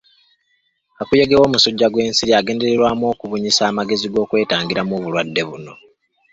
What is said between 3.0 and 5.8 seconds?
okubunyisa amagezi g'okwetangiramu obulwadde buno.